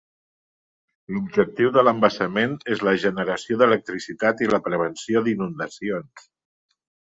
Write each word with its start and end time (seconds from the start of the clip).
L'objectiu 1.17 1.69
de 1.75 1.83
l'embassament 1.87 2.55
és 2.77 2.81
la 2.89 2.95
generació 3.05 3.59
d'electricitat 3.61 4.43
i 4.47 4.51
la 4.55 4.63
prevenció 4.71 5.25
d'inundacions. 5.29 6.29